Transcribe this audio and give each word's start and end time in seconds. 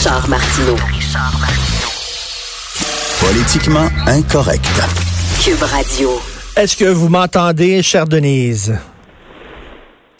Richard 0.00 0.28
Martineau. 0.30 0.76
Politiquement 3.20 3.90
incorrect. 4.06 4.64
Cube 5.44 5.62
Radio. 5.62 6.18
Est-ce 6.56 6.74
que 6.74 6.86
vous 6.86 7.10
m'entendez, 7.10 7.82
chère 7.82 8.06
Denise? 8.06 8.78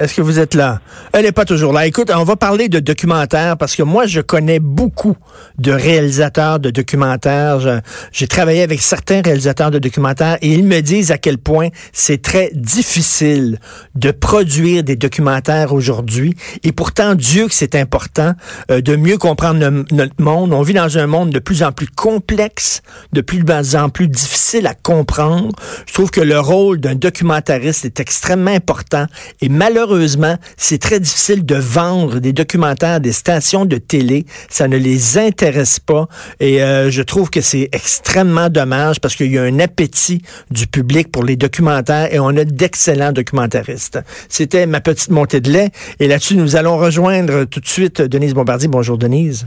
Est-ce 0.01 0.15
que 0.15 0.23
vous 0.23 0.39
êtes 0.39 0.55
là? 0.55 0.81
Elle 1.13 1.27
n'est 1.27 1.33
pas 1.33 1.45
toujours 1.45 1.75
là. 1.75 1.87
Écoute, 1.87 2.11
on 2.11 2.25
va 2.25 2.35
parler 2.35 2.71
de 2.71 2.81
documentaires 2.81 3.59
parce 3.59 3.77
que 3.77 3.83
moi, 3.83 4.07
je 4.07 4.23
connais 4.23 4.59
beaucoup 4.59 5.15
de 5.59 5.73
réalisateurs 5.73 6.59
de 6.59 6.71
documentaires. 6.71 7.83
J'ai 8.11 8.27
travaillé 8.27 8.63
avec 8.63 8.81
certains 8.81 9.21
réalisateurs 9.21 9.71
de 9.71 9.79
documentaires 9.79 10.39
et 10.41 10.55
ils 10.55 10.65
me 10.65 10.81
disent 10.81 11.11
à 11.11 11.19
quel 11.19 11.37
point 11.37 11.69
c'est 11.93 12.23
très 12.23 12.51
difficile 12.55 13.59
de 13.95 14.11
produire 14.11 14.85
des 14.85 14.97
documentaires 14.97 15.75
aujourd'hui. 15.75 16.35
Et 16.65 16.73
pourtant, 16.73 17.15
Dieu 17.15 17.47
que 17.47 17.55
c'est 17.55 17.75
important 17.75 18.33
euh, 18.71 18.81
de 18.81 18.97
mieux 18.97 19.19
comprendre 19.19 19.85
notre 19.93 20.15
monde. 20.19 20.55
On 20.55 20.63
vit 20.63 20.73
dans 20.73 20.97
un 20.97 21.07
monde 21.07 21.29
de 21.29 21.41
plus 21.41 21.63
en 21.63 21.73
plus 21.73 21.89
complexe, 21.89 22.81
de 23.13 23.21
plus 23.21 23.45
en 23.75 23.91
plus 23.91 24.09
difficile 24.09 24.67
à 24.67 24.73
comprendre. 24.73 25.55
Je 25.87 25.93
trouve 25.93 26.11
que 26.11 26.23
le 26.23 26.41
rôle 26.41 26.81
d'un 26.81 26.95
documentariste 26.95 27.85
est 27.85 28.01
extrêmement 28.01 28.51
important 28.51 29.05
et 29.43 29.51
malheureusement, 29.51 29.90
malheureusement, 29.91 30.37
c'est 30.57 30.81
très 30.81 31.01
difficile 31.01 31.45
de 31.45 31.57
vendre 31.57 32.21
des 32.21 32.33
documentaires 32.33 33.01
des 33.01 33.13
stations 33.13 33.65
de 33.65 33.77
télé. 33.77 34.25
Ça 34.49 34.69
ne 34.69 34.77
les 34.77 35.19
intéresse 35.19 35.81
pas. 35.81 36.07
Et 36.39 36.63
euh, 36.63 36.91
je 36.91 37.03
trouve 37.03 37.31
que 37.31 37.41
c'est 37.41 37.69
extrêmement 37.73 38.49
dommage 38.49 39.01
parce 39.01 39.17
qu'il 39.17 39.33
y 39.33 39.39
a 39.39 39.43
un 39.43 39.59
appétit 39.59 40.23
du 40.51 40.67
public 40.67 41.11
pour 41.11 41.25
les 41.25 41.37
documentaires 41.37 42.13
et 42.13 42.21
on 42.21 42.29
a 42.29 42.45
d'excellents 42.45 43.13
documentaristes. 43.13 43.99
C'était 44.29 44.67
ma 44.67 44.81
petite 44.81 45.11
montée 45.11 45.41
de 45.41 45.51
lait. 45.51 45.71
Et 45.99 46.07
là-dessus, 46.07 46.37
nous 46.37 46.57
allons 46.57 46.79
rejoindre 46.79 47.45
tout 47.45 47.61
de 47.61 47.67
suite 47.67 48.01
Denise 48.01 48.35
Bombardier. 48.35 48.69
Bonjour, 48.69 48.97
Denise. 48.97 49.47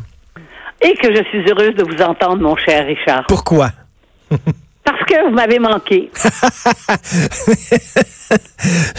Et 0.82 0.94
que 0.96 1.16
je 1.16 1.24
suis 1.30 1.50
heureuse 1.50 1.76
de 1.76 1.84
vous 1.84 2.04
entendre, 2.04 2.42
mon 2.42 2.58
cher 2.58 2.86
Richard. 2.86 3.26
Pourquoi? 3.28 3.72
Parce 4.84 5.04
que 5.06 5.26
vous 5.28 5.34
m'avez 5.34 5.60
manqué. 5.60 6.10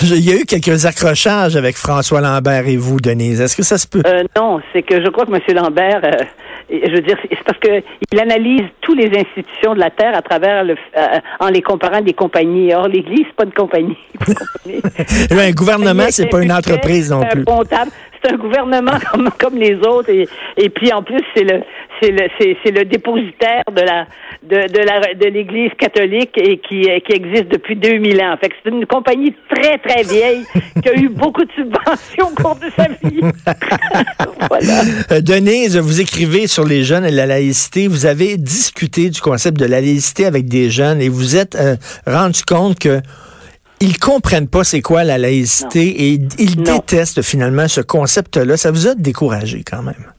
Il 0.02 0.24
y 0.24 0.32
a 0.32 0.36
eu 0.36 0.44
quelques 0.44 0.86
accrochages 0.86 1.56
avec 1.56 1.76
François 1.76 2.20
Lambert 2.20 2.66
et 2.68 2.76
vous, 2.76 3.00
Denise. 3.00 3.40
Est-ce 3.40 3.56
que 3.56 3.62
ça 3.62 3.78
se 3.78 3.86
peut? 3.86 4.02
Euh, 4.06 4.24
non, 4.36 4.60
c'est 4.72 4.82
que 4.82 5.02
je 5.02 5.08
crois 5.10 5.26
que 5.26 5.32
M. 5.32 5.40
Lambert, 5.54 6.00
euh, 6.04 6.24
je 6.70 6.90
veux 6.90 7.00
dire, 7.00 7.16
c'est 7.28 7.42
parce 7.44 7.58
qu'il 7.58 8.20
analyse 8.20 8.62
toutes 8.80 8.98
les 8.98 9.10
institutions 9.18 9.74
de 9.74 9.80
la 9.80 9.90
Terre 9.90 10.16
à 10.16 10.22
travers 10.22 10.64
le, 10.64 10.76
euh, 10.96 11.18
en 11.40 11.48
les 11.48 11.62
comparant 11.62 12.00
des 12.00 12.14
compagnies. 12.14 12.72
Or, 12.74 12.88
l'Église, 12.88 13.24
c'est 13.26 13.36
pas 13.36 13.44
une 13.44 13.52
compagnie. 13.52 13.98
un 15.30 15.50
gouvernement, 15.50 16.06
c'est 16.10 16.26
pas 16.26 16.42
une 16.42 16.52
entreprise 16.52 17.10
non 17.10 17.24
plus. 17.24 17.44
C'est 18.24 18.32
un 18.32 18.36
gouvernement 18.36 18.98
comme, 19.12 19.30
comme 19.38 19.56
les 19.56 19.76
autres. 19.76 20.10
Et, 20.10 20.28
et 20.56 20.68
puis, 20.70 20.92
en 20.92 21.02
plus, 21.02 21.20
c'est 21.34 21.44
le, 21.44 21.62
c'est 22.00 22.10
le, 22.10 22.28
c'est, 22.38 22.70
le 22.70 22.84
dépositaire 22.84 23.64
de 23.70 23.82
la, 23.82 24.06
de, 24.42 24.72
de 24.72 24.78
la, 24.78 25.14
de 25.14 25.26
l'Église 25.26 25.72
catholique 25.78 26.36
et 26.36 26.58
qui, 26.58 26.88
qui 27.06 27.12
existe 27.12 27.48
depuis 27.48 27.76
2000 27.76 28.20
ans. 28.22 28.36
Fait 28.40 28.48
que 28.48 28.54
c'est 28.62 28.70
une 28.70 28.86
compagnie 28.86 29.34
très, 29.50 29.78
très 29.78 30.02
vieille 30.02 30.44
qui 30.82 30.88
a 30.88 30.94
eu 30.94 31.08
beaucoup 31.08 31.44
de 31.44 31.52
subventions 31.52 32.28
au 32.32 32.42
cours 32.42 32.56
de 32.56 32.70
sa 32.76 32.88
vie. 32.88 33.20
voilà. 34.48 34.82
Euh, 35.12 35.20
Denise, 35.20 35.76
vous 35.76 36.00
écrivez 36.00 36.46
sur 36.46 36.64
les 36.64 36.82
jeunes 36.82 37.04
et 37.04 37.10
la 37.10 37.26
laïcité. 37.26 37.88
Vous 37.88 38.06
avez 38.06 38.36
discuté 38.36 39.10
du 39.10 39.20
concept 39.20 39.58
de 39.58 39.66
la 39.66 39.80
laïcité 39.80 40.26
avec 40.26 40.46
des 40.46 40.70
jeunes 40.70 41.00
et 41.00 41.08
vous 41.08 41.36
êtes 41.36 41.54
euh, 41.56 41.76
rendu 42.06 42.42
compte 42.44 42.78
que 42.78 43.00
ils 43.84 43.98
comprennent 43.98 44.48
pas 44.48 44.64
c'est 44.64 44.80
quoi 44.80 45.04
la 45.04 45.18
laïcité 45.18 45.82
et 45.82 46.18
ils 46.38 46.56
détestent 46.56 47.22
finalement 47.22 47.68
ce 47.68 47.82
concept-là. 47.82 48.56
Ça 48.56 48.70
vous 48.70 48.88
a 48.88 48.94
découragé 48.94 49.62
quand 49.62 49.82
même? 49.82 50.10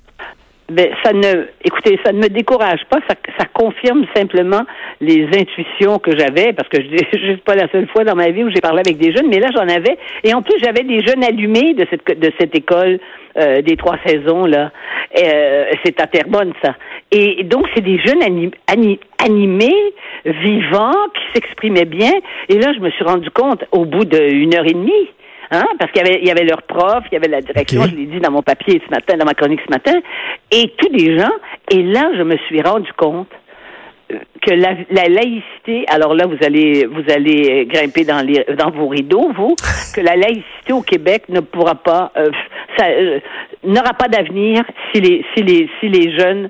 Ben, 0.69 0.87
ça 1.03 1.13
ne, 1.13 1.45
écoutez, 1.63 1.99
ça 2.03 2.11
ne 2.11 2.17
me 2.17 2.27
décourage 2.27 2.81
pas, 2.89 2.97
ça, 3.07 3.15
ça 3.37 3.45
confirme 3.53 4.03
simplement 4.15 4.63
les 4.99 5.27
intuitions 5.27 5.99
que 5.99 6.17
j'avais, 6.17 6.53
parce 6.53 6.67
que 6.69 6.81
je 7.13 7.17
suis 7.17 7.37
pas 7.37 7.55
la 7.55 7.69
seule 7.71 7.87
fois 7.89 8.03
dans 8.03 8.15
ma 8.15 8.31
vie 8.31 8.43
où 8.43 8.49
j'ai 8.49 8.61
parlé 8.61 8.79
avec 8.79 8.97
des 8.97 9.15
jeunes, 9.15 9.27
mais 9.29 9.39
là 9.39 9.49
j'en 9.53 9.67
avais, 9.67 9.97
et 10.23 10.33
en 10.33 10.41
plus 10.41 10.55
j'avais 10.63 10.83
des 10.83 11.05
jeunes 11.05 11.23
allumés 11.23 11.75
de 11.75 11.85
cette 11.91 12.19
de 12.19 12.31
cette 12.39 12.55
école 12.55 12.99
euh, 13.37 13.61
des 13.61 13.75
trois 13.77 13.97
saisons 14.05 14.45
là, 14.45 14.71
euh, 15.17 15.71
c'est 15.83 15.99
à 16.01 16.07
Terrebonne 16.07 16.53
ça, 16.63 16.75
et 17.11 17.43
donc 17.43 17.67
c'est 17.73 17.83
des 17.83 17.99
jeunes 17.99 18.23
animés, 18.23 19.93
vivants, 20.25 20.91
qui 21.13 21.21
s'exprimaient 21.33 21.85
bien, 21.85 22.11
et 22.49 22.57
là 22.57 22.73
je 22.73 22.79
me 22.79 22.89
suis 22.91 23.03
rendu 23.03 23.29
compte 23.31 23.63
au 23.71 23.85
bout 23.85 24.05
d'une 24.05 24.55
heure 24.55 24.65
et 24.65 24.73
demie 24.73 25.09
Hein? 25.51 25.65
Parce 25.79 25.91
qu'il 25.91 26.03
y 26.03 26.09
avait, 26.09 26.19
il 26.21 26.27
y 26.27 26.31
avait 26.31 26.43
leur 26.43 26.63
prof, 26.63 27.03
il 27.11 27.13
y 27.13 27.17
avait 27.17 27.27
la 27.27 27.41
direction, 27.41 27.83
je 27.83 27.95
l'ai 27.95 28.05
dit 28.05 28.19
dans 28.19 28.31
mon 28.31 28.41
papier 28.41 28.81
ce 28.85 28.89
matin, 28.89 29.15
dans 29.17 29.25
ma 29.25 29.33
chronique 29.33 29.61
ce 29.65 29.71
matin, 29.71 29.93
et 30.51 30.73
tous 30.77 30.91
les 30.91 31.17
gens. 31.19 31.31
Et 31.71 31.83
là, 31.83 32.09
je 32.17 32.23
me 32.23 32.35
suis 32.47 32.61
rendu 32.61 32.91
compte 32.93 33.29
que 34.41 34.53
la, 34.53 34.75
laïcité, 35.09 35.85
alors 35.87 36.13
là 36.13 36.27
vous 36.27 36.37
allez 36.45 36.85
vous 36.85 37.03
allez 37.11 37.65
grimper 37.65 38.03
dans 38.03 38.25
les 38.25 38.45
dans 38.55 38.69
vos 38.69 38.87
rideaux 38.87 39.31
vous 39.35 39.55
que 39.95 40.01
la 40.01 40.15
laïcité 40.15 40.73
au 40.73 40.81
Québec 40.81 41.23
ne 41.29 41.39
pourra 41.39 41.75
pas 41.75 42.11
euh, 42.15 42.29
ça 42.77 42.85
euh, 42.87 43.19
n'aura 43.63 43.93
pas 43.93 44.07
d'avenir 44.07 44.63
si 44.93 45.01
les 45.01 45.25
si 45.33 45.43
les 45.43 45.69
si 45.79 45.89
les 45.89 46.17
jeunes 46.17 46.49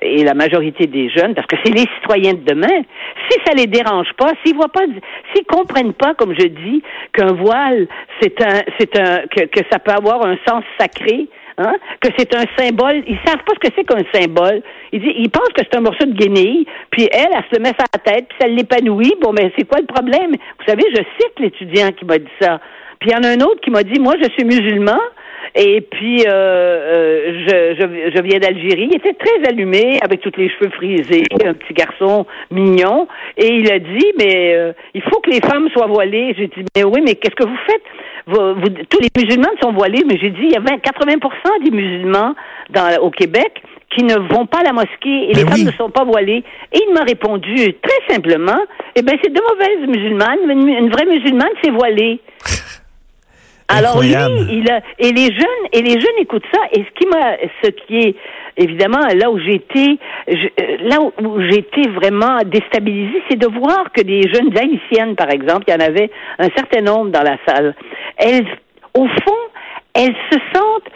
et 0.00 0.22
la 0.22 0.34
majorité 0.34 0.86
des 0.86 1.08
jeunes 1.10 1.34
parce 1.34 1.48
que 1.48 1.56
c'est 1.64 1.72
les 1.72 1.86
citoyens 1.96 2.34
de 2.34 2.44
demain 2.44 2.82
si 3.28 3.36
ça 3.44 3.52
les 3.52 3.66
dérange 3.66 4.06
pas 4.16 4.30
s'ils 4.44 4.54
voient 4.54 4.68
pas 4.68 4.84
s'ils 5.34 5.44
comprennent 5.44 5.92
pas 5.92 6.14
comme 6.14 6.34
je 6.38 6.46
dis 6.46 6.84
qu'un 7.12 7.32
voile 7.32 7.88
c'est 8.20 8.40
un 8.42 8.62
c'est 8.78 8.96
un 8.96 9.22
que, 9.26 9.46
que 9.46 9.60
ça 9.68 9.80
peut 9.80 9.90
avoir 9.90 10.24
un 10.24 10.36
sens 10.46 10.62
sacré 10.78 11.28
Hein? 11.58 11.74
que 12.00 12.10
c'est 12.18 12.34
un 12.34 12.44
symbole. 12.58 13.02
Ils 13.06 13.18
savent 13.24 13.42
pas 13.44 13.54
ce 13.54 13.68
que 13.68 13.74
c'est 13.74 13.84
qu'un 13.84 14.04
symbole. 14.12 14.62
Ils, 14.92 15.02
ils 15.02 15.30
pensent 15.30 15.52
que 15.54 15.62
c'est 15.62 15.76
un 15.76 15.80
morceau 15.80 16.04
de 16.04 16.12
guenille, 16.12 16.66
puis 16.90 17.08
elle, 17.10 17.28
elle 17.32 17.44
se 17.50 17.56
le 17.56 17.62
met 17.62 17.70
sur 17.70 17.86
la 17.92 18.12
tête, 18.12 18.26
puis 18.28 18.38
ça 18.40 18.46
l'épanouit. 18.46 19.14
Bon, 19.22 19.32
mais 19.32 19.50
c'est 19.56 19.66
quoi 19.66 19.80
le 19.80 19.86
problème? 19.86 20.32
Vous 20.32 20.66
savez, 20.66 20.82
je 20.90 21.02
cite 21.18 21.38
l'étudiant 21.38 21.92
qui 21.92 22.04
m'a 22.04 22.18
dit 22.18 22.36
ça. 22.40 22.60
Puis 23.00 23.10
il 23.10 23.12
y 23.12 23.16
en 23.16 23.22
a 23.22 23.32
un 23.32 23.40
autre 23.40 23.60
qui 23.62 23.70
m'a 23.70 23.82
dit, 23.82 23.98
moi, 23.98 24.14
je 24.22 24.28
suis 24.30 24.44
musulman, 24.44 25.00
et 25.58 25.80
puis, 25.80 26.22
euh, 26.26 26.30
euh, 26.30 27.32
je, 27.48 27.80
je, 27.80 28.10
je, 28.14 28.22
viens 28.22 28.38
d'Algérie. 28.38 28.88
Il 28.90 28.96
était 28.96 29.14
très 29.14 29.48
allumé, 29.48 29.98
avec 30.02 30.20
tous 30.20 30.32
les 30.36 30.50
cheveux 30.50 30.70
frisés, 30.70 31.24
un 31.44 31.54
petit 31.54 31.72
garçon 31.72 32.26
mignon. 32.50 33.08
Et 33.38 33.54
il 33.54 33.72
a 33.72 33.78
dit, 33.78 34.12
mais 34.18 34.54
euh, 34.54 34.72
il 34.92 35.02
faut 35.02 35.20
que 35.20 35.30
les 35.30 35.40
femmes 35.40 35.68
soient 35.70 35.86
voilées. 35.86 36.34
J'ai 36.36 36.48
dit, 36.48 36.64
mais 36.76 36.84
oui, 36.84 37.00
mais 37.02 37.14
qu'est-ce 37.14 37.36
que 37.36 37.48
vous 37.48 37.56
faites? 37.66 37.82
Vous, 38.26 38.68
Tous 38.90 39.00
les 39.00 39.08
musulmans 39.16 39.48
sont 39.62 39.72
voilés, 39.72 40.02
mais 40.06 40.18
j'ai 40.20 40.30
dit, 40.30 40.42
il 40.42 40.52
y 40.52 40.56
a 40.56 40.60
20, 40.60 40.66
80% 40.76 41.64
des 41.64 41.70
musulmans 41.70 42.34
dans, 42.70 43.02
au 43.02 43.10
Québec 43.10 43.62
qui 43.96 44.04
ne 44.04 44.14
vont 44.34 44.44
pas 44.44 44.58
à 44.58 44.64
la 44.64 44.72
mosquée 44.72 45.30
et 45.30 45.32
les 45.32 45.46
femmes 45.46 45.64
ne 45.64 45.70
sont 45.72 45.90
pas 45.90 46.04
voilées. 46.04 46.44
Et 46.72 46.80
il 46.86 46.92
m'a 46.92 47.02
répondu 47.02 47.54
très 47.54 48.14
simplement, 48.14 48.58
eh 48.94 49.00
bien, 49.00 49.14
c'est 49.22 49.32
de 49.32 49.40
mauvaises 49.40 49.88
musulmanes. 49.88 50.50
Une, 50.50 50.68
une 50.68 50.90
vraie 50.90 51.06
musulmane, 51.06 51.52
c'est 51.62 51.70
voilée. 51.70 52.20
Alors 53.68 54.00
lui, 54.00 54.14
il 54.50 54.70
a, 54.70 54.80
et 54.98 55.10
les 55.12 55.26
jeunes 55.26 55.66
et 55.72 55.82
les 55.82 56.00
jeunes 56.00 56.18
écoutent 56.20 56.46
ça. 56.54 56.60
Et 56.72 56.84
ce 56.84 56.90
qui 57.00 57.06
m'a, 57.08 57.36
ce 57.62 57.70
qui 57.70 57.98
est 57.98 58.16
évidemment 58.56 59.00
là 59.14 59.30
où 59.30 59.38
j'étais, 59.38 59.98
euh, 60.28 60.76
là 60.82 60.98
où 61.00 61.40
j'étais 61.42 61.88
vraiment 61.90 62.38
déstabilisée, 62.44 63.22
c'est 63.28 63.38
de 63.38 63.48
voir 63.48 63.90
que 63.92 64.02
des 64.02 64.22
jeunes 64.22 64.56
haïtiennes, 64.56 65.16
par 65.16 65.30
exemple, 65.30 65.64
il 65.68 65.72
y 65.72 65.74
en 65.74 65.86
avait 65.86 66.10
un 66.38 66.48
certain 66.56 66.80
nombre 66.80 67.10
dans 67.10 67.22
la 67.22 67.38
salle. 67.46 67.74
Elles, 68.16 68.46
au 68.94 69.06
fond, 69.06 69.42
elles 69.94 70.14
se 70.30 70.38
sentent, 70.54 70.92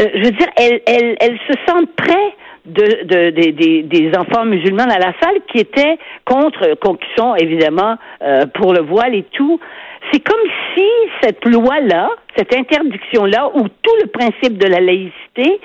euh, 0.00 0.08
je 0.14 0.24
veux 0.24 0.32
dire, 0.32 0.48
elles, 0.56 0.80
elles, 0.86 1.16
elles 1.20 1.38
se 1.48 1.54
sentent 1.68 1.94
prêtes 1.94 2.34
de, 2.66 3.04
de, 3.04 3.30
des, 3.30 3.82
des 3.82 4.12
enfants 4.16 4.44
musulmans 4.44 4.84
à 4.84 4.98
la 4.98 5.12
salle 5.20 5.40
qui 5.50 5.58
étaient 5.58 5.98
contre, 6.24 6.74
qui 6.74 7.08
sont 7.16 7.34
évidemment 7.36 7.96
euh, 8.22 8.46
pour 8.54 8.72
le 8.72 8.82
voile 8.82 9.14
et 9.14 9.24
tout. 9.32 9.58
C'est 10.12 10.20
comme 10.20 10.40
si 10.74 10.86
cette 11.22 11.44
loi-là, 11.44 12.08
cette 12.36 12.54
interdiction-là, 12.54 13.50
ou 13.54 13.68
tout 13.68 13.96
le 14.02 14.08
principe 14.08 14.58
de 14.58 14.66
la 14.66 14.80
laïcité, 14.80 15.60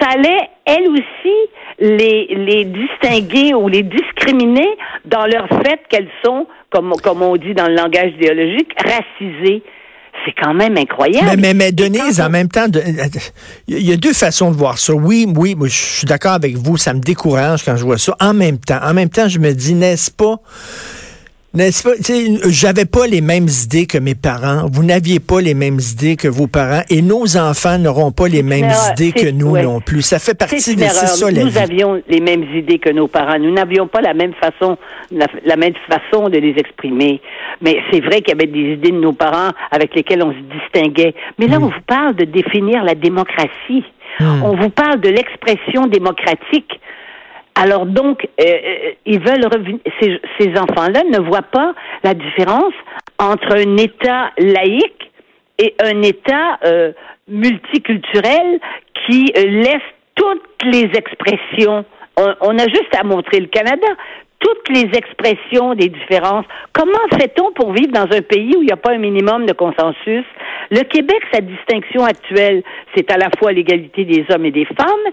ça 0.00 0.08
allait, 0.14 0.48
elle 0.64 0.88
aussi, 0.88 1.34
les, 1.78 2.26
les 2.34 2.64
distinguer 2.64 3.54
ou 3.54 3.68
les 3.68 3.82
discriminer 3.82 4.68
dans 5.04 5.26
leur 5.26 5.48
fait 5.48 5.80
qu'elles 5.88 6.10
sont, 6.24 6.46
comme, 6.70 6.92
comme 7.02 7.22
on 7.22 7.36
dit 7.36 7.54
dans 7.54 7.68
le 7.68 7.74
langage 7.74 8.12
idéologique, 8.12 8.72
racisées. 8.82 9.62
c'est 10.24 10.34
quand 10.40 10.54
même 10.54 10.76
incroyable. 10.76 11.26
Mais, 11.26 11.36
mais, 11.36 11.54
mais 11.54 11.72
Denise, 11.72 12.20
en 12.20 12.30
même 12.30 12.48
temps, 12.48 12.66
il 13.68 13.88
y 13.88 13.92
a 13.92 13.96
deux 13.96 14.12
façons 14.12 14.50
de 14.50 14.56
voir 14.56 14.78
ça. 14.78 14.94
Oui, 14.94 15.26
oui, 15.34 15.54
je 15.64 15.68
suis 15.68 16.06
d'accord 16.06 16.32
avec 16.32 16.56
vous, 16.56 16.76
ça 16.76 16.94
me 16.94 17.00
décourage 17.00 17.64
quand 17.64 17.76
je 17.76 17.84
vois 17.84 17.98
ça. 17.98 18.16
En 18.20 18.34
même 18.34 18.58
temps, 18.58 18.78
en 18.82 18.94
même 18.94 19.10
temps, 19.10 19.28
je 19.28 19.38
me 19.38 19.52
dis, 19.52 19.74
n'est-ce 19.74 20.10
pas 20.10 20.36
n'est-ce 21.54 21.82
pas? 21.82 21.94
J'avais 22.50 22.84
pas 22.84 23.06
les 23.06 23.20
mêmes 23.20 23.48
idées 23.48 23.86
que 23.86 23.98
mes 23.98 24.14
parents. 24.14 24.66
Vous 24.70 24.84
n'aviez 24.84 25.20
pas 25.20 25.40
les 25.40 25.54
mêmes 25.54 25.78
idées 25.80 26.16
que 26.16 26.28
vos 26.28 26.46
parents. 26.46 26.82
Et 26.90 27.02
nos 27.02 27.36
enfants 27.36 27.78
n'auront 27.78 28.12
pas 28.12 28.28
les 28.28 28.42
mêmes 28.42 28.70
idées 28.92 29.12
que 29.12 29.30
nous 29.30 29.56
non 29.56 29.80
plus. 29.80 30.02
Ça 30.02 30.18
fait 30.18 30.34
partie 30.34 30.76
de 30.76 30.82
ça, 30.82 31.30
Nous 31.30 31.58
avions 31.58 32.02
les 32.08 32.20
mêmes 32.20 32.44
idées 32.54 32.78
que 32.78 32.90
nos 32.90 33.08
parents. 33.08 33.38
Nous 33.38 33.52
n'avions 33.52 33.86
pas 33.86 34.00
la 34.00 34.14
même 34.14 34.34
façon, 34.34 34.76
la, 35.10 35.56
même 35.56 35.74
façon 35.88 36.28
de 36.28 36.38
les 36.38 36.54
exprimer. 36.58 37.20
Mais 37.60 37.78
c'est 37.90 38.00
vrai 38.00 38.20
qu'il 38.20 38.36
y 38.36 38.42
avait 38.42 38.50
des 38.50 38.74
idées 38.74 38.90
de 38.90 39.00
nos 39.00 39.12
parents 39.12 39.50
avec 39.70 39.94
lesquelles 39.94 40.22
on 40.22 40.32
se 40.32 40.58
distinguait. 40.58 41.14
Mais 41.38 41.46
là, 41.46 41.58
on 41.60 41.66
vous 41.66 41.84
parle 41.86 42.14
de 42.16 42.24
définir 42.24 42.84
la 42.84 42.94
démocratie. 42.94 43.84
Hmm. 44.20 44.42
On 44.42 44.56
vous 44.56 44.70
parle 44.70 45.00
de 45.00 45.08
l'expression 45.08 45.86
démocratique. 45.86 46.80
Alors 47.56 47.86
donc, 47.86 48.26
euh, 48.40 48.44
euh, 48.44 48.90
ils 49.06 49.20
veulent 49.20 49.46
revenir. 49.46 49.78
Ces, 50.00 50.50
enfants-là 50.58 51.02
ne 51.10 51.20
voient 51.20 51.42
pas 51.42 51.74
la 52.02 52.14
différence 52.14 52.74
entre 53.18 53.54
un 53.54 53.76
État 53.76 54.30
laïque 54.38 55.12
et 55.58 55.74
un 55.80 56.02
État 56.02 56.58
euh, 56.64 56.92
multiculturel 57.28 58.58
qui 59.06 59.32
laisse 59.36 59.82
toutes 60.16 60.64
les 60.64 60.90
expressions. 60.94 61.84
On, 62.16 62.58
a 62.58 62.68
juste 62.68 62.94
à 62.98 63.04
montrer 63.04 63.40
le 63.40 63.46
Canada 63.46 63.86
toutes 64.38 64.68
les 64.68 64.90
expressions 64.96 65.74
des 65.74 65.88
différences. 65.88 66.44
Comment 66.72 67.06
fait-on 67.18 67.52
pour 67.52 67.72
vivre 67.72 67.92
dans 67.92 68.14
un 68.14 68.20
pays 68.20 68.52
où 68.56 68.62
il 68.62 68.66
n'y 68.66 68.72
a 68.72 68.76
pas 68.76 68.92
un 68.92 68.98
minimum 68.98 69.46
de 69.46 69.52
consensus? 69.52 70.24
Le 70.70 70.82
Québec, 70.82 71.22
sa 71.32 71.40
distinction 71.40 72.04
actuelle, 72.04 72.62
c'est 72.94 73.10
à 73.10 73.16
la 73.16 73.30
fois 73.38 73.52
l'égalité 73.52 74.04
des 74.04 74.24
hommes 74.30 74.44
et 74.44 74.50
des 74.50 74.66
femmes, 74.66 75.12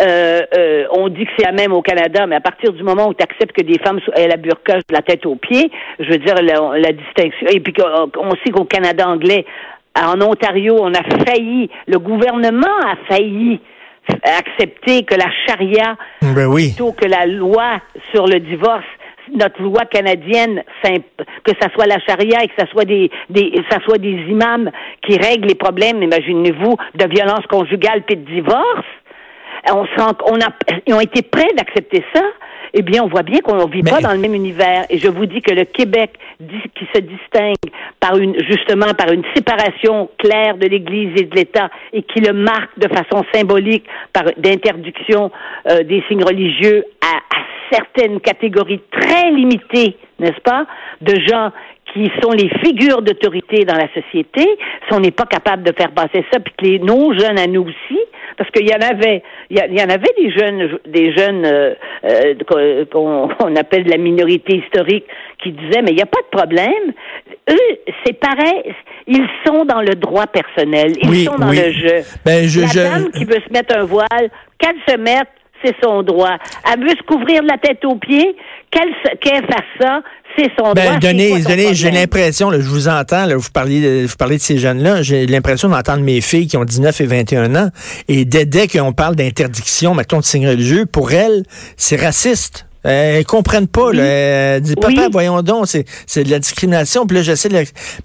euh, 0.00 0.42
euh, 0.56 0.84
on 0.92 1.08
dit 1.08 1.24
que 1.24 1.30
c'est 1.36 1.44
la 1.44 1.52
même 1.52 1.72
au 1.72 1.82
Canada, 1.82 2.26
mais 2.26 2.36
à 2.36 2.40
partir 2.40 2.72
du 2.72 2.82
moment 2.82 3.08
où 3.08 3.14
tu 3.14 3.22
acceptes 3.22 3.52
que 3.52 3.64
des 3.64 3.78
femmes 3.78 4.00
aient 4.14 4.28
la 4.28 4.36
burqa 4.36 4.76
de 4.76 4.82
la 4.92 5.02
tête 5.02 5.26
aux 5.26 5.34
pieds, 5.34 5.70
je 5.98 6.08
veux 6.10 6.18
dire 6.18 6.34
la, 6.34 6.92
distinction. 6.92 7.46
Et 7.50 7.60
puis 7.60 7.74
on 8.16 8.30
sait 8.44 8.50
qu'au 8.52 8.64
Canada 8.64 9.08
anglais, 9.08 9.44
en 10.00 10.20
Ontario, 10.20 10.76
on 10.80 10.92
a 10.94 11.02
failli, 11.26 11.68
le 11.88 11.98
gouvernement 11.98 12.78
a 12.84 12.94
failli 13.12 13.60
accepter 14.24 15.02
que 15.02 15.16
la 15.16 15.26
charia 15.46 15.96
ben 16.22 16.46
oui. 16.46 16.68
plutôt 16.68 16.92
que 16.92 17.06
la 17.06 17.26
loi 17.26 17.80
sur 18.14 18.26
le 18.26 18.38
divorce 18.38 18.84
notre 19.34 19.60
loi 19.60 19.84
canadienne, 19.84 20.62
que 21.44 21.52
ça 21.60 21.68
soit 21.74 21.86
la 21.86 21.98
charia 22.00 22.42
et 22.42 22.48
que 22.48 22.54
ça 22.58 22.66
soit 22.70 22.86
des, 22.86 23.10
des 23.28 23.52
ça 23.68 23.78
soit 23.84 23.98
des 23.98 24.14
imams 24.30 24.70
qui 25.02 25.18
règlent 25.18 25.48
les 25.48 25.54
problèmes, 25.54 26.02
imaginez-vous, 26.02 26.76
de 26.94 27.08
violence 27.08 27.46
conjugale 27.46 28.04
puis 28.06 28.16
de 28.16 28.24
divorce 28.24 28.86
on, 29.66 29.84
on 30.26 30.40
a, 30.40 30.48
ils 30.86 30.94
ont 30.94 31.00
été 31.00 31.22
prêts 31.22 31.52
d'accepter 31.56 32.04
ça, 32.14 32.22
eh 32.74 32.82
bien, 32.82 33.02
on 33.02 33.08
voit 33.08 33.22
bien 33.22 33.40
qu'on 33.40 33.56
ne 33.56 33.70
vit 33.70 33.82
pas 33.82 34.00
dans 34.00 34.12
le 34.12 34.18
même 34.18 34.34
univers. 34.34 34.84
Et 34.90 34.98
je 34.98 35.08
vous 35.08 35.26
dis 35.26 35.40
que 35.40 35.54
le 35.54 35.64
Québec, 35.64 36.12
qui 36.38 36.86
se 36.94 37.00
distingue 37.00 37.56
par 38.00 38.16
une, 38.16 38.34
justement, 38.44 38.92
par 38.94 39.10
une 39.10 39.24
séparation 39.34 40.10
claire 40.18 40.56
de 40.56 40.66
l'Église 40.66 41.20
et 41.20 41.24
de 41.24 41.34
l'État, 41.34 41.70
et 41.92 42.02
qui 42.02 42.20
le 42.20 42.32
marque 42.32 42.78
de 42.78 42.88
façon 42.88 43.24
symbolique 43.32 43.84
par 44.12 44.24
d'interdiction 44.36 45.30
euh, 45.68 45.82
des 45.82 46.02
signes 46.08 46.24
religieux 46.24 46.84
à, 47.00 47.16
à 47.16 47.42
certaines 47.72 48.20
catégories 48.20 48.80
très 48.90 49.30
limitées, 49.30 49.96
n'est-ce 50.18 50.40
pas, 50.40 50.66
de 51.00 51.14
gens 51.26 51.52
qui 51.92 52.10
sont 52.22 52.32
les 52.32 52.50
figures 52.64 53.02
d'autorité 53.02 53.64
dans 53.64 53.76
la 53.76 53.88
société, 53.94 54.42
si 54.42 54.92
on 54.92 55.00
n'est 55.00 55.10
pas 55.10 55.26
capable 55.26 55.62
de 55.62 55.72
faire 55.72 55.90
passer 55.92 56.24
ça, 56.32 56.40
puis 56.40 56.52
que 56.56 56.64
les, 56.64 56.78
nos 56.78 57.12
jeunes 57.18 57.38
à 57.38 57.46
nous 57.46 57.62
aussi, 57.62 57.98
parce 58.36 58.50
qu'il 58.50 58.68
y 58.68 58.72
en 58.72 58.80
avait, 58.80 59.22
il 59.50 59.56
y, 59.56 59.82
en 59.82 59.88
avait 59.88 60.12
des 60.16 60.30
jeunes, 60.30 60.78
des 60.86 61.12
jeunes 61.16 61.44
euh, 61.44 61.74
euh, 62.04 62.84
qu'on 62.92 63.56
appelle 63.56 63.84
de 63.84 63.90
la 63.90 63.96
minorité 63.96 64.56
historique 64.56 65.04
qui 65.42 65.52
disaient 65.52 65.82
mais 65.82 65.90
il 65.90 65.96
n'y 65.96 66.02
a 66.02 66.06
pas 66.06 66.20
de 66.20 66.36
problème. 66.36 66.92
Eux, 67.50 67.78
c'est 68.04 68.18
pareil, 68.18 68.74
ils 69.06 69.26
sont 69.46 69.64
dans 69.64 69.80
le 69.80 69.94
droit 69.94 70.26
personnel, 70.26 70.92
ils 71.02 71.24
sont 71.24 71.36
dans 71.36 71.50
le 71.50 71.72
jeu. 71.72 72.02
Ben, 72.24 72.46
je, 72.46 72.60
la 72.60 72.90
dame 72.90 73.10
qui 73.10 73.24
veut 73.24 73.40
se 73.46 73.52
mettre 73.52 73.76
un 73.76 73.84
voile, 73.84 74.30
qu'elle 74.58 74.76
se 74.86 74.96
mette, 74.96 75.28
c'est 75.64 75.74
son 75.82 76.02
droit. 76.02 76.36
Elle 76.72 76.82
veut 76.82 76.96
se 76.96 77.02
couvrir 77.02 77.42
la 77.42 77.58
tête 77.58 77.84
aux 77.84 77.96
pieds, 77.96 78.36
qu'elle 78.70 78.94
qu'elle 79.20 79.44
fasse 79.46 79.80
ça, 79.80 80.02
c'est 80.38 80.50
son 80.58 80.72
ben, 80.72 80.84
droit. 80.84 80.98
Donnez, 80.98 81.40
donnez 81.42 81.74
j'ai 81.74 81.90
l'impression, 81.90 82.50
je 82.52 82.68
vous 82.68 82.88
entends, 82.88 83.26
là, 83.26 83.36
vous 83.36 83.50
parliez 83.52 83.80
de, 83.80 84.06
vous 84.06 84.16
parlez 84.16 84.36
de 84.36 84.42
ces 84.42 84.58
jeunes-là, 84.58 85.02
j'ai 85.02 85.26
l'impression 85.26 85.68
d'entendre 85.68 86.02
mes 86.02 86.20
filles 86.20 86.46
qui 86.46 86.56
ont 86.56 86.64
19 86.64 87.00
et 87.00 87.06
21 87.06 87.56
ans, 87.56 87.70
et 88.08 88.24
dès, 88.24 88.46
dès 88.46 88.68
qu'on 88.68 88.92
parle 88.92 89.16
d'interdiction, 89.16 89.94
mettons, 89.94 90.18
de 90.18 90.24
signes 90.24 90.48
religieux, 90.48 90.86
pour 90.86 91.12
elles, 91.12 91.42
c'est 91.76 92.00
raciste. 92.00 92.66
Euh, 92.86 93.18
elles 93.18 93.24
comprennent 93.26 93.66
pas. 93.66 93.92
Là. 93.92 94.04
Elles 94.04 94.62
disent, 94.62 94.76
papa, 94.76 95.08
voyons 95.10 95.42
donc, 95.42 95.66
c'est 95.66 96.24
de 96.24 96.30
la 96.30 96.38
discrimination. 96.38 97.06
Puis 97.06 97.16
là, 97.16 97.22
j'essaie 97.22 97.48
de... 97.48 97.56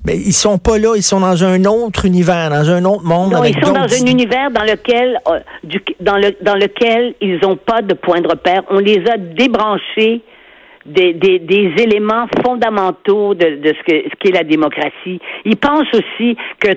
Mais 0.05 0.17
ils 0.17 0.33
sont 0.33 0.57
pas 0.57 0.77
là, 0.79 0.95
ils 0.95 1.03
sont 1.03 1.19
dans 1.19 1.43
un 1.43 1.63
autre 1.65 2.05
univers, 2.05 2.49
dans 2.49 2.69
un 2.69 2.83
autre 2.85 3.03
monde. 3.03 3.33
Non, 3.33 3.43
ils 3.43 3.53
sont 3.63 3.71
dans 3.71 3.81
un 3.81 4.05
univers 4.05 4.49
dans 4.51 4.63
lequel, 4.63 5.19
euh, 5.27 5.39
du, 5.63 5.79
dans, 5.99 6.17
le, 6.17 6.35
dans 6.41 6.55
lequel 6.55 7.13
ils 7.21 7.39
n'ont 7.43 7.55
pas 7.55 7.81
de 7.81 7.93
point 7.93 8.21
de 8.21 8.27
repère. 8.27 8.63
On 8.69 8.79
les 8.79 9.03
a 9.07 9.17
débranchés 9.17 10.23
des, 10.85 11.13
des, 11.13 11.39
des 11.39 11.73
éléments 11.81 12.27
fondamentaux 12.45 13.33
de, 13.33 13.55
de 13.55 13.73
ce 13.73 13.83
qu'est 13.83 14.05
ce 14.27 14.31
la 14.33 14.43
démocratie. 14.43 15.19
Ils 15.45 15.57
pensent 15.57 15.93
aussi 15.93 16.35
que 16.59 16.69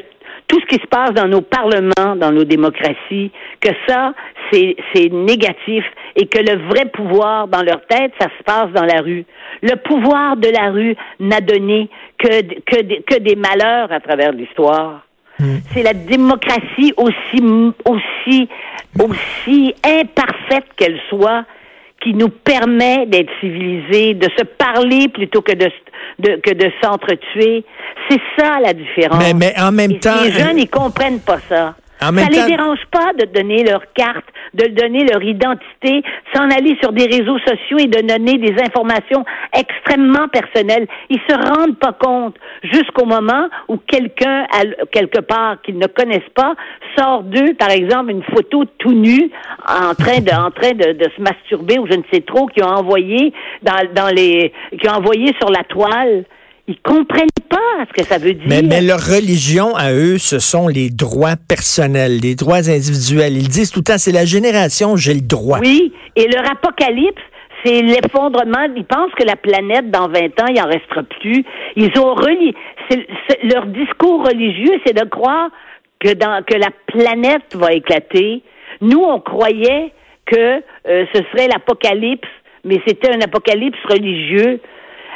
tout 0.49 0.61
ce 0.61 0.67
qui 0.67 0.81
se 0.81 0.87
passe 0.87 1.13
dans 1.13 1.27
nos 1.27 1.41
parlements, 1.41 2.15
dans 2.17 2.31
nos 2.31 2.45
démocraties, 2.45 3.31
que 3.61 3.71
ça, 3.89 4.13
c'est 4.53 4.77
négatif 5.11 5.85
et 6.15 6.27
que 6.27 6.39
le 6.39 6.69
vrai 6.69 6.85
pouvoir 6.87 7.49
dans 7.49 7.63
leur 7.63 7.85
tête, 7.87 8.13
ça 8.21 8.29
se 8.39 8.43
passe 8.45 8.71
dans 8.73 8.85
la 8.85 9.01
rue. 9.01 9.25
Le 9.63 9.75
pouvoir 9.77 10.37
de 10.37 10.49
la 10.49 10.71
rue 10.71 10.95
n'a 11.19 11.41
donné 11.41 11.89
que, 12.19 12.43
que, 12.65 13.03
que 13.03 13.19
des 13.19 13.35
malheurs 13.35 13.91
à 13.91 14.01
travers 14.01 14.33
l'histoire. 14.33 15.03
Hmm. 15.39 15.57
C'est 15.73 15.83
la 15.83 15.95
démocratie 15.95 16.95
aussi, 16.97 17.73
aussi, 17.85 18.49
aussi 19.03 19.75
imparfaite 19.85 20.67
qu'elle 20.77 20.99
soit 21.11 21.45
qui 22.07 22.15
nous 22.15 22.29
permet 22.29 23.05
d'être 23.07 23.31
civilisés, 23.41 24.15
de 24.15 24.29
se 24.39 24.45
parler 24.45 25.09
plutôt 25.09 25.43
que 25.43 25.53
de, 25.53 25.69
de 26.21 26.41
que 26.41 26.55
de 26.55 26.71
s'entretuer. 26.81 27.65
C'est 28.09 28.21
ça 28.39 28.61
la 28.63 28.73
différence. 28.73 29.19
Mais, 29.19 29.35
mais 29.35 29.53
en 29.61 29.73
même 29.73 29.99
temps, 29.99 30.23
les 30.23 30.31
jeunes, 30.31 30.59
ils 30.59 30.71
comprennent 30.71 31.21
pas 31.21 31.39
ça 31.49 31.75
ça 31.99 32.13
ne 32.13 32.21
les 32.21 32.45
dérange 32.45 32.85
pas 32.91 33.13
de 33.19 33.25
donner 33.33 33.65
leur 33.65 33.83
carte, 33.95 34.27
de 34.55 34.67
donner 34.67 35.05
leur 35.07 35.23
identité, 35.23 36.03
s'en 36.35 36.45
aller 36.51 36.77
sur 36.83 36.93
des 36.93 37.07
réseaux 37.07 37.39
sociaux 37.39 37.79
et 37.79 37.87
de 37.87 38.07
donner 38.07 38.39
des 38.39 38.55
informations 38.63 39.25
extrêmement 39.59 40.29
personnelles. 40.29 40.87
Ils 41.11 41.21
se 41.29 41.35
rendent 41.35 41.79
pas 41.79 41.93
compte 41.93 42.37
jusqu'au 42.63 43.05
moment 43.05 43.49
où 43.69 43.79
quelqu'un, 43.79 44.47
quelque 44.93 45.21
part 45.21 45.61
qu'ils 45.63 45.79
ne 45.79 45.87
connaissent 45.87 46.33
pas, 46.35 46.55
sort 46.97 47.23
d'eux, 47.23 47.55
par 47.55 47.71
exemple, 47.71 48.11
une 48.11 48.23
photo 48.23 48.65
tout 48.79 48.93
nu 48.93 49.31
en 49.67 49.95
train 49.95 50.21
de, 50.21 50.31
en 50.31 50.51
train 50.51 50.73
de, 50.73 51.07
se 51.17 51.21
masturber 51.21 51.79
ou 51.79 51.87
je 51.87 51.97
ne 51.97 52.03
sais 52.13 52.21
trop, 52.21 52.47
qui 52.47 52.63
ont 52.63 52.69
envoyé 52.69 53.33
dans, 53.63 53.77
dans 53.95 54.15
les, 54.15 54.53
ont 54.87 54.91
envoyé 54.91 55.35
sur 55.41 55.51
la 55.51 55.65
toile 55.65 56.25
ils 56.69 56.81
comprennent 56.81 57.29
pas 57.49 57.85
ce 57.89 58.03
que 58.03 58.05
ça 58.05 58.19
veut 58.19 58.35
dire. 58.35 58.47
Mais, 58.47 58.63
mais, 58.63 58.81
leur 58.81 59.01
religion 59.01 59.77
à 59.77 59.93
eux, 59.93 60.19
ce 60.19 60.39
sont 60.39 60.67
les 60.67 60.91
droits 60.91 61.37
personnels, 61.37 62.19
les 62.19 62.35
droits 62.35 62.69
individuels. 62.69 63.37
Ils 63.37 63.49
disent 63.49 63.71
tout 63.71 63.81
le 63.81 63.85
temps, 63.85 63.99
c'est 63.99 64.13
la 64.13 64.25
génération, 64.25 64.97
j'ai 64.97 65.15
le 65.15 65.21
droit. 65.21 65.61
Oui, 65.61 65.93
et 66.17 66.27
leur 66.27 66.51
apocalypse, 66.51 67.23
c'est 67.67 67.83
l'effondrement. 67.83 68.67
Ils 68.77 68.85
pensent 68.85 69.13
que 69.19 69.27
la 69.27 69.37
planète, 69.37 69.91
dans 69.91 70.09
20 70.09 70.41
ans, 70.41 70.47
il 70.49 70.61
en 70.61 70.67
restera 70.67 71.03
plus. 71.03 71.45
Ils 71.75 71.99
ont 71.99 72.15
relié. 72.15 72.55
leur 73.43 73.67
discours 73.67 74.25
religieux, 74.25 74.81
c'est 74.87 74.97
de 74.97 75.09
croire 75.09 75.51
que, 75.99 76.09
la 76.09 76.71
planète 76.87 77.55
va 77.55 77.73
éclater. 77.73 78.43
Nous, 78.81 79.03
on 79.03 79.21
croyait 79.21 79.93
que 80.27 80.63
euh, 80.89 81.07
ce 81.13 81.23
serait 81.33 81.49
l'apocalypse, 81.49 82.29
mais 82.65 82.81
c'était 82.87 83.15
un 83.15 83.21
apocalypse 83.21 83.79
religieux. 83.89 84.61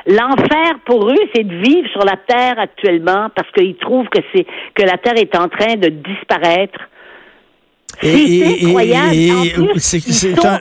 L'enfer 0.07 0.79
pour 0.87 1.11
eux, 1.11 1.29
c'est 1.35 1.45
de 1.45 1.55
vivre 1.55 1.89
sur 1.91 2.05
la 2.05 2.17
terre 2.27 2.59
actuellement 2.59 3.29
parce 3.35 3.51
qu'ils 3.53 3.77
trouvent 3.77 4.09
que 4.09 4.83
la 4.83 4.97
terre 4.97 5.19
est 5.19 5.37
en 5.37 5.49
train 5.49 5.77
de 5.77 5.89
disparaître. 5.89 6.81
C'est 8.01 8.65
incroyable. 8.67 9.17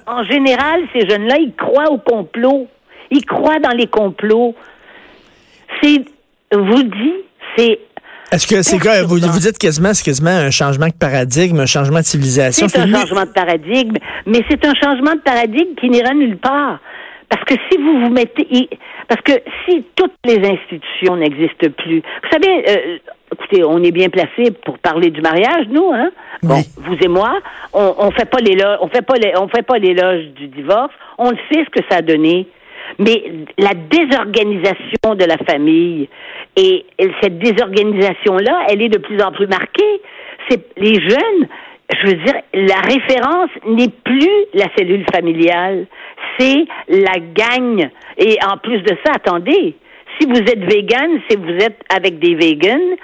en, 0.07 0.19
en 0.19 0.23
général, 0.23 0.81
ces 0.93 1.07
jeunes-là, 1.09 1.37
ils 1.39 1.53
croient 1.55 1.91
au 1.91 1.97
complot. 1.97 2.67
Ils 3.11 3.25
croient 3.25 3.59
dans 3.59 3.75
les 3.75 3.87
complots. 3.87 4.55
C'est, 5.81 6.03
vous 6.51 6.83
dit, 6.83 7.13
c'est 7.57 7.79
est-ce 8.31 8.45
que 8.45 8.61
c'est 8.61 8.77
quoi, 8.77 9.01
vous, 9.01 9.17
vous 9.17 9.39
dites 9.39 9.57
quasiment, 9.57 9.91
c'est 9.93 10.05
quasiment 10.05 10.29
un 10.29 10.51
changement 10.51 10.87
de 10.87 10.93
paradigme, 10.93 11.59
un 11.61 11.65
changement 11.65 11.99
de 11.99 12.05
civilisation? 12.05 12.67
C'est 12.67 12.79
un 12.79 12.87
changement 12.87 13.25
de 13.25 13.31
paradigme, 13.31 13.97
mais 14.27 14.43
c'est 14.47 14.63
un 14.65 14.75
changement 14.75 15.15
de 15.15 15.21
paradigme 15.21 15.73
qui 15.79 15.89
n'ira 15.89 16.13
nulle 16.13 16.37
part. 16.37 16.79
Parce 17.27 17.43
que 17.45 17.55
si 17.69 17.77
vous 17.77 18.01
vous 18.01 18.09
mettez, 18.09 18.69
parce 19.07 19.21
que 19.21 19.33
si 19.65 19.83
toutes 19.95 20.13
les 20.25 20.37
institutions 20.47 21.15
n'existent 21.15 21.69
plus, 21.77 22.01
vous 22.01 22.29
savez, 22.31 22.69
euh, 22.69 22.97
écoutez, 23.33 23.63
on 23.63 23.83
est 23.83 23.91
bien 23.91 24.09
placé 24.09 24.51
pour 24.65 24.77
parler 24.79 25.09
du 25.09 25.21
mariage, 25.21 25.67
nous, 25.69 25.91
hein? 25.91 26.11
Bon, 26.43 26.61
vous 26.77 26.95
et 27.01 27.07
moi, 27.07 27.39
on, 27.73 27.95
on 27.97 28.11
fait 28.11 28.29
pas 28.29 28.39
l'éloge, 28.39 28.77
on 28.81 28.87
fait 28.87 29.01
pas 29.01 29.15
les, 29.15 29.33
on 29.37 29.47
fait 29.47 29.63
pas 29.63 29.77
l'éloge 29.77 30.25
du 30.35 30.47
divorce. 30.47 30.93
On 31.17 31.31
le 31.31 31.37
sait 31.51 31.63
ce 31.65 31.69
que 31.69 31.85
ça 31.89 31.97
a 31.97 32.01
donné. 32.01 32.47
Mais 32.97 33.23
la 33.57 33.73
désorganisation 33.73 35.15
de 35.15 35.25
la 35.25 35.37
famille 35.37 36.09
et 36.55 36.85
cette 37.21 37.37
désorganisation-là, 37.37 38.65
elle 38.69 38.81
est 38.81 38.89
de 38.89 38.97
plus 38.97 39.21
en 39.21 39.31
plus 39.31 39.47
marquée. 39.47 40.01
C'est 40.49 40.65
les 40.77 40.95
jeunes 40.95 41.47
je 41.91 42.07
veux 42.07 42.23
dire, 42.23 42.35
la 42.53 42.81
référence 42.81 43.49
n'est 43.65 43.89
plus 43.89 44.29
la 44.53 44.65
cellule 44.77 45.05
familiale, 45.11 45.87
c'est 46.37 46.65
la 46.87 47.19
gagne. 47.33 47.89
Et 48.17 48.37
en 48.47 48.57
plus 48.57 48.79
de 48.81 48.95
ça, 49.03 49.13
attendez, 49.15 49.75
si 50.19 50.27
vous 50.27 50.39
êtes 50.39 50.63
vegan, 50.71 51.19
si 51.29 51.35
vous 51.35 51.49
êtes 51.49 51.79
avec 51.93 52.19
des 52.19 52.35
vegans, 52.35 52.95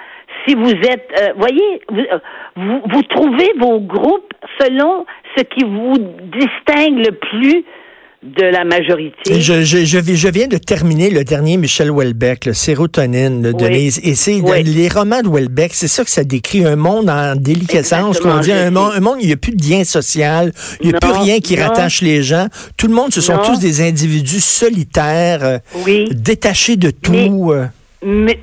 si 0.46 0.54
vous 0.54 0.70
êtes, 0.70 1.08
euh, 1.20 1.32
voyez, 1.38 1.80
euh, 1.92 2.18
vous, 2.56 2.80
vous, 2.92 3.02
trouvez 3.02 3.50
vos 3.58 3.80
groupes 3.80 4.32
selon 4.60 5.04
ce 5.36 5.42
qui 5.42 5.64
vous 5.64 5.94
distingue 6.32 7.04
le 7.04 7.12
plus 7.12 7.64
de 8.22 8.44
la 8.44 8.64
majorité. 8.64 9.40
Je, 9.40 9.62
je, 9.62 9.84
je, 9.84 10.28
viens 10.28 10.48
de 10.48 10.56
terminer 10.56 11.10
le 11.10 11.22
dernier 11.22 11.56
Michel 11.56 11.90
Houellebecq, 11.90 12.46
le 12.46 12.54
Sérotonine 12.54 13.42
de 13.42 13.52
Denise. 13.52 14.00
Et 14.02 14.14
c'est 14.14 14.40
les 14.64 14.88
romans 14.88 15.22
de 15.22 15.28
Houellebecq, 15.28 15.72
c'est 15.74 15.88
ça 15.88 16.02
que 16.02 16.10
ça 16.10 16.24
décrit, 16.24 16.64
un 16.64 16.76
monde 16.76 17.08
en 17.08 17.36
déliquescence, 17.36 18.18
qu'on 18.18 18.38
dit, 18.38 18.52
un 18.52 18.70
monde, 18.70 18.92
un 18.96 19.00
monde, 19.00 19.18
il 19.20 19.28
n'y 19.28 19.32
a 19.32 19.36
plus 19.36 19.54
de 19.54 19.62
lien 19.62 19.84
social, 19.84 20.52
il 20.80 20.88
n'y 20.88 20.94
a 20.94 20.98
plus 20.98 21.12
rien 21.12 21.38
qui 21.38 21.56
rattache 21.56 22.00
les 22.00 22.22
gens. 22.22 22.46
Tout 22.76 22.88
le 22.88 22.94
monde, 22.94 23.12
ce 23.12 23.20
sont 23.20 23.38
tous 23.44 23.58
des 23.58 23.86
individus 23.86 24.40
solitaires, 24.40 25.44
euh, 25.44 25.58
oui. 25.86 26.08
détachés 26.10 26.76
de 26.76 26.90
tout. 26.90 27.52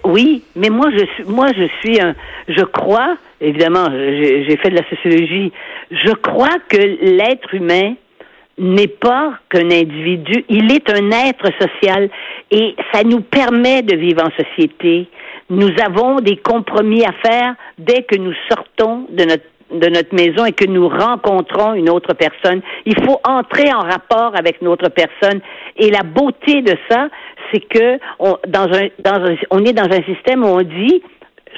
Oui, 0.03 0.43
mais 0.57 0.69
moi 0.69 0.89
je 0.91 1.05
suis, 1.13 1.23
moi 1.25 1.47
je 1.55 1.63
suis 1.79 2.01
un, 2.01 2.15
je 2.49 2.63
crois, 2.65 3.15
évidemment, 3.39 3.87
j'ai 3.89 4.57
fait 4.57 4.69
de 4.69 4.75
la 4.75 4.89
sociologie, 4.89 5.53
je 5.89 6.11
crois 6.11 6.57
que 6.67 6.77
l'être 6.77 7.53
humain 7.53 7.93
n'est 8.57 8.89
pas 8.89 9.39
qu'un 9.49 9.71
individu, 9.71 10.43
il 10.49 10.69
est 10.73 10.89
un 10.89 11.09
être 11.11 11.47
social 11.61 12.09
et 12.51 12.75
ça 12.91 13.03
nous 13.05 13.21
permet 13.21 13.83
de 13.83 13.95
vivre 13.95 14.23
en 14.25 14.31
société. 14.31 15.07
Nous 15.49 15.71
avons 15.81 16.17
des 16.17 16.35
compromis 16.37 17.05
à 17.05 17.13
faire 17.25 17.55
dès 17.77 18.03
que 18.03 18.17
nous 18.17 18.33
sortons 18.49 19.07
de 19.11 19.23
notre 19.23 19.45
de 19.73 19.89
notre 19.89 20.13
maison 20.13 20.45
et 20.45 20.51
que 20.51 20.65
nous 20.65 20.87
rencontrons 20.87 21.73
une 21.73 21.89
autre 21.89 22.13
personne. 22.13 22.61
Il 22.85 22.95
faut 23.03 23.19
entrer 23.27 23.73
en 23.73 23.79
rapport 23.79 24.33
avec 24.37 24.61
notre 24.61 24.89
personne. 24.89 25.41
Et 25.77 25.89
la 25.89 26.03
beauté 26.03 26.61
de 26.61 26.75
ça, 26.89 27.07
c'est 27.53 27.61
que 27.61 27.99
on, 28.19 28.37
dans 28.47 28.71
un, 28.73 28.87
dans 28.99 29.25
un, 29.25 29.35
on 29.51 29.63
est 29.65 29.73
dans 29.73 29.91
un 29.91 30.03
système 30.03 30.43
où 30.43 30.47
on 30.47 30.61
dit, 30.61 31.01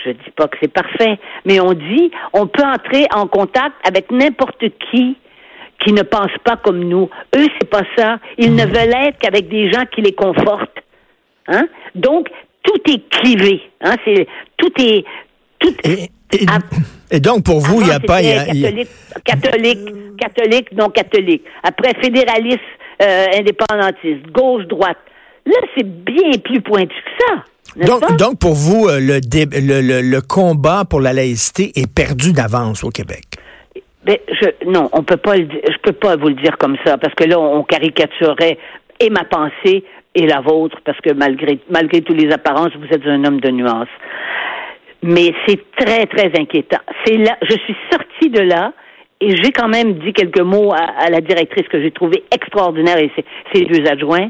je 0.03 0.11
dis 0.11 0.31
pas 0.35 0.47
que 0.47 0.57
c'est 0.61 0.71
parfait, 0.71 1.17
mais 1.45 1.59
on 1.59 1.73
dit, 1.73 2.11
on 2.33 2.47
peut 2.47 2.63
entrer 2.63 3.05
en 3.13 3.27
contact 3.27 3.75
avec 3.87 4.11
n'importe 4.11 4.63
qui 4.91 5.17
qui 5.83 5.93
ne 5.93 6.03
pensent 6.03 6.37
pas 6.43 6.57
comme 6.57 6.79
nous. 6.79 7.09
Eux, 7.35 7.47
c'est 7.59 7.69
pas 7.69 7.83
ça. 7.97 8.19
Ils 8.37 8.55
ne 8.55 8.65
veulent 8.65 8.95
être 9.07 9.19
qu'avec 9.19 9.49
des 9.49 9.71
gens 9.71 9.83
qui 9.93 10.01
les 10.01 10.13
confortent. 10.13 10.79
Hein? 11.47 11.67
Donc, 11.93 12.29
tout 12.63 12.91
est 12.91 13.07
clivé. 13.09 13.61
Hein? 13.81 13.95
C'est, 14.05 14.27
tout 14.57 14.71
est... 14.79 15.05
Tout, 15.59 15.73
et, 17.11 17.19
donc, 17.19 17.43
pour 17.43 17.59
vous, 17.59 17.81
il 17.81 17.87
n'y 17.87 17.93
a 17.93 17.99
pas... 17.99 18.21
catholique, 18.21 18.89
catholique, 19.23 20.17
catholique, 20.17 20.71
non 20.71 20.89
catholique. 20.89 21.43
Après, 21.61 21.93
fédéraliste, 22.01 22.59
euh, 23.01 23.25
indépendantiste, 23.35 24.25
gauche-droite. 24.31 24.97
Là, 25.45 25.55
c'est 25.75 25.83
bien 25.83 26.31
plus 26.43 26.61
pointu 26.61 26.95
que 26.95 27.25
ça. 27.25 27.43
Donc, 27.85 28.17
donc, 28.17 28.39
pour 28.39 28.53
vous, 28.53 28.87
euh, 28.87 28.99
le, 28.99 29.19
le, 29.21 30.01
le, 30.01 30.21
combat 30.21 30.83
pour 30.89 31.01
la 31.01 31.13
laïcité 31.13 31.71
est 31.75 31.93
perdu 31.93 32.31
d'avance 32.31 32.83
au 32.83 32.89
Québec. 32.89 33.23
Ben, 34.05 34.17
je, 34.29 34.69
non, 34.69 34.89
on 34.93 35.03
peut 35.03 35.17
pas 35.17 35.35
le, 35.35 35.47
je 35.49 35.77
peux 35.81 35.91
pas 35.91 36.15
vous 36.15 36.29
le 36.29 36.35
dire 36.35 36.57
comme 36.57 36.77
ça, 36.85 36.97
parce 36.97 37.13
que 37.15 37.25
là, 37.25 37.39
on 37.39 37.63
caricaturerait 37.63 38.57
et 38.99 39.09
ma 39.09 39.23
pensée 39.23 39.83
et 40.13 40.27
la 40.27 40.41
vôtre, 40.41 40.77
parce 40.85 40.99
que 41.01 41.11
malgré, 41.13 41.59
malgré 41.69 42.01
toutes 42.01 42.21
les 42.21 42.31
apparences, 42.31 42.71
vous 42.77 42.87
êtes 42.91 43.05
un 43.05 43.23
homme 43.25 43.41
de 43.41 43.49
nuance. 43.49 43.89
Mais 45.03 45.33
c'est 45.45 45.59
très, 45.77 46.05
très 46.05 46.31
inquiétant. 46.39 46.79
C'est 47.05 47.17
là, 47.17 47.37
je 47.41 47.57
suis 47.57 47.75
sortie 47.91 48.29
de 48.29 48.41
là, 48.41 48.71
et 49.21 49.35
j'ai 49.35 49.51
quand 49.51 49.67
même 49.67 49.93
dit 49.99 50.13
quelques 50.13 50.41
mots 50.41 50.73
à, 50.73 51.09
la 51.09 51.21
directrice 51.21 51.67
que 51.67 51.81
j'ai 51.81 51.91
trouvée 51.91 52.23
extraordinaire 52.31 52.97
et 52.97 53.11
ses, 53.53 53.65
deux 53.65 53.85
adjoints. 53.89 54.29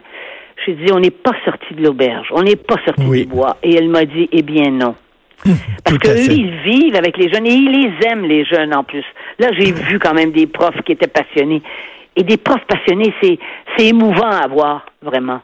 J'ai 0.65 0.73
dit, 0.73 0.91
on 0.91 0.99
n'est 0.99 1.11
pas 1.11 1.33
sorti 1.43 1.73
de 1.73 1.83
l'auberge, 1.83 2.27
on 2.31 2.41
n'est 2.41 2.55
pas 2.55 2.77
sorti 2.85 3.03
du 3.03 3.25
bois. 3.25 3.57
Et 3.63 3.75
elle 3.75 3.89
m'a 3.89 4.05
dit, 4.05 4.29
eh 4.31 4.41
bien 4.41 4.71
non. 4.71 4.95
Parce 5.83 5.97
qu'eux, 5.97 6.31
ils 6.31 6.51
vivent 6.63 6.95
avec 6.95 7.17
les 7.17 7.31
jeunes 7.31 7.45
et 7.45 7.53
ils 7.53 7.71
les 7.71 8.07
aiment, 8.07 8.25
les 8.25 8.45
jeunes, 8.45 8.73
en 8.73 8.83
plus. 8.83 9.03
Là, 9.39 9.49
j'ai 9.57 9.71
vu 9.71 9.99
quand 9.99 10.13
même 10.13 10.31
des 10.31 10.47
profs 10.47 10.81
qui 10.85 10.93
étaient 10.93 11.07
passionnés. 11.07 11.61
Et 12.15 12.23
des 12.23 12.37
profs 12.37 12.65
passionnés, 12.67 13.13
c'est, 13.21 13.37
c'est 13.77 13.87
émouvant 13.87 14.29
à 14.29 14.47
voir, 14.47 14.85
vraiment. 15.01 15.41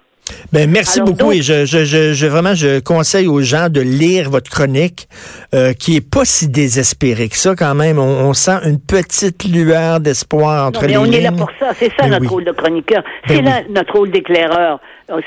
Ben, 0.51 0.69
merci 0.69 1.01
beaucoup 1.01 1.31
et 1.31 1.41
je, 1.41 1.65
je, 1.65 1.83
je, 1.85 2.27
vraiment 2.27 2.53
je 2.53 2.79
conseille 2.79 3.27
aux 3.27 3.41
gens 3.41 3.69
de 3.69 3.81
lire 3.81 4.29
votre 4.29 4.49
chronique 4.49 5.07
euh, 5.53 5.73
qui 5.73 5.95
est 5.95 6.09
pas 6.09 6.25
si 6.25 6.47
désespérée 6.47 7.29
que 7.29 7.37
ça 7.37 7.55
quand 7.55 7.75
même. 7.75 7.99
On, 7.99 8.33
sent 8.33 8.59
une 8.65 8.79
petite 8.79 9.43
lueur 9.43 9.99
d'espoir 9.99 10.67
entre 10.67 10.83
non, 10.83 10.87
mais 10.87 10.97
on 10.97 11.05
est 11.05 11.21
là 11.21 11.31
pour 11.31 11.49
ça. 11.59 11.73
C'est 11.77 11.91
ça 11.97 12.03
ben 12.03 12.11
notre 12.11 12.29
rôle 12.29 12.45
de 12.45 12.51
chroniqueur. 12.51 13.03
Ben 13.27 13.35
c'est 13.35 13.41
là 13.41 13.61
notre 13.69 13.93
rôle 13.93 14.11
d'éclaireur. 14.11 14.79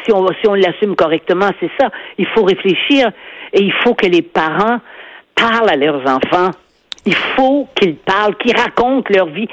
Si 0.05 0.13
on 0.13 0.27
si 0.41 0.49
on 0.49 0.55
l'assume 0.55 0.97
correctement, 0.97 1.51
c'est 1.61 1.71
ça. 1.79 1.91
Il 2.19 2.27
faut 2.29 2.45
réfléchir 2.45 3.11
et 3.53 3.63
il 3.63 3.73
faut 3.83 3.95
que 3.95 4.07
les 4.07 4.23
parents 4.23 4.81
parlent 5.35 5.71
à 5.71 5.77
leurs 5.77 6.03
enfants. 6.03 6.51
Il 7.07 7.15
faut 7.15 7.69
qu'ils 7.75 7.97
parlent, 7.97 8.37
qu'ils 8.37 8.57
racontent 8.57 9.13
leur 9.15 9.27
vie. 9.27 9.49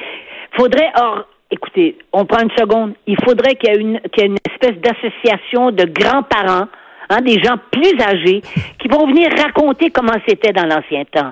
Faudrait, 0.53 0.91
or, 0.95 1.25
écoutez, 1.49 1.97
on 2.13 2.25
prend 2.25 2.43
une 2.43 2.51
seconde. 2.57 2.93
Il 3.07 3.17
faudrait 3.23 3.55
qu'il 3.55 3.69
y 3.69 3.73
ait 3.73 3.81
une, 3.81 3.99
qu'il 4.11 4.23
y 4.23 4.25
ait 4.25 4.29
une 4.29 4.37
espèce 4.49 4.77
d'association 4.81 5.71
de 5.71 5.85
grands-parents, 5.85 6.67
hein, 7.09 7.21
des 7.21 7.41
gens 7.41 7.57
plus 7.71 7.99
âgés, 8.01 8.41
qui 8.79 8.87
vont 8.87 9.07
venir 9.07 9.29
raconter 9.37 9.89
comment 9.89 10.17
c'était 10.27 10.53
dans 10.53 10.65
l'ancien 10.65 11.03
temps. 11.05 11.31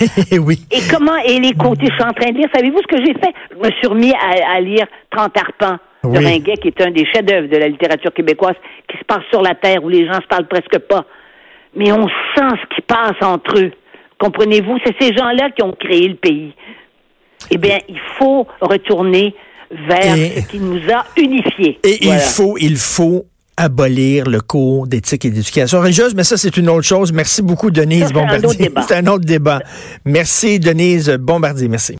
oui. 0.40 0.58
Et 0.70 0.80
comment, 0.90 1.16
et 1.16 1.38
les 1.38 1.52
côtés, 1.54 1.86
je 1.86 1.94
suis 1.94 2.02
en 2.02 2.12
train 2.12 2.30
de 2.30 2.38
lire, 2.38 2.48
savez-vous 2.54 2.78
ce 2.78 2.86
que 2.86 3.04
j'ai 3.04 3.14
fait? 3.14 3.34
Je 3.50 3.56
me 3.56 3.70
suis 3.72 3.86
remis 3.86 4.12
à, 4.14 4.60
lire 4.60 4.86
Trente 5.10 5.36
arpents 5.36 5.78
de 6.04 6.16
Ringuet, 6.16 6.56
qui 6.56 6.68
est 6.68 6.80
un 6.80 6.90
des 6.90 7.06
chefs-d'œuvre 7.06 7.48
de 7.48 7.56
la 7.56 7.68
littérature 7.68 8.12
québécoise, 8.12 8.56
qui 8.88 8.96
se 8.98 9.04
passe 9.04 9.24
sur 9.30 9.42
la 9.42 9.54
terre, 9.54 9.82
où 9.82 9.88
les 9.88 10.06
gens 10.06 10.20
se 10.20 10.26
parlent 10.26 10.48
presque 10.48 10.78
pas 10.78 11.04
mais 11.74 11.92
on 11.92 12.06
sent 12.06 12.56
ce 12.62 12.74
qui 12.74 12.82
passe 12.82 13.16
entre 13.22 13.58
eux. 13.58 13.72
Comprenez-vous? 14.18 14.78
C'est 14.84 14.94
ces 15.00 15.14
gens-là 15.14 15.50
qui 15.50 15.62
ont 15.62 15.74
créé 15.78 16.08
le 16.08 16.16
pays. 16.16 16.52
Eh 17.50 17.58
bien, 17.58 17.78
il 17.88 18.00
faut 18.18 18.46
retourner 18.60 19.34
vers 19.70 20.16
ce 20.16 20.48
qui 20.48 20.58
nous 20.58 20.80
a 20.92 21.04
unifiés. 21.16 21.78
Et 21.84 22.04
il 22.04 22.18
faut, 22.18 22.56
il 22.58 22.76
faut 22.76 23.26
abolir 23.56 24.28
le 24.28 24.40
cours 24.40 24.86
d'éthique 24.86 25.24
et 25.24 25.30
d'éducation 25.30 25.80
religieuse, 25.80 26.14
mais 26.14 26.24
ça, 26.24 26.36
c'est 26.36 26.56
une 26.56 26.68
autre 26.68 26.86
chose. 26.86 27.12
Merci 27.12 27.42
beaucoup, 27.42 27.70
Denise 27.70 28.12
Bombardier. 28.12 28.70
C'est 28.88 28.96
un 28.96 29.06
autre 29.08 29.24
débat. 29.24 29.60
Merci, 30.04 30.60
Denise 30.60 31.10
Bombardier. 31.10 31.68
Merci. 31.68 31.96